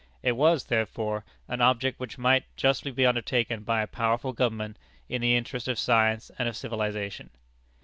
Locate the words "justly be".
2.57-3.05